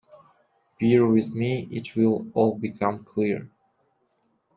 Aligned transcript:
Bear 0.79 1.05
with 1.05 1.35
me; 1.35 1.67
it 1.69 1.95
will 1.95 2.25
all 2.33 2.57
become 2.57 3.03
clear. 3.03 3.51